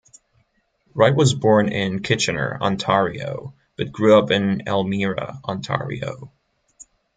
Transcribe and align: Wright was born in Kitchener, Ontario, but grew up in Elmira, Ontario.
Wright 0.95 1.13
was 1.15 1.35
born 1.35 1.71
in 1.71 2.01
Kitchener, 2.01 2.57
Ontario, 2.59 3.53
but 3.75 3.91
grew 3.91 4.17
up 4.17 4.31
in 4.31 4.63
Elmira, 4.65 5.39
Ontario. 5.45 6.31